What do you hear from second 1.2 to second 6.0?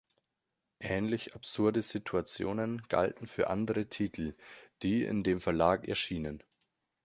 absurde Situationen galten für andere Titel, die in dem Verlag